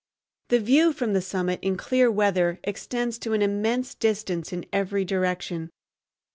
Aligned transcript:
The 0.49 0.59
view 0.59 0.93
from 0.93 1.13
the 1.13 1.21
summit 1.21 1.59
in 1.61 1.77
clear 1.77 2.09
weather 2.09 2.59
extends 2.63 3.19
to 3.19 3.33
an 3.33 3.43
immense 3.43 3.93
distance 3.93 4.51
in 4.51 4.65
every 4.73 5.05
direction. 5.05 5.69